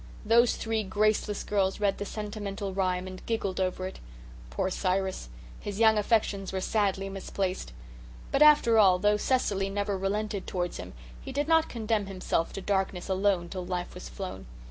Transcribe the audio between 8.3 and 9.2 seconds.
But after all, though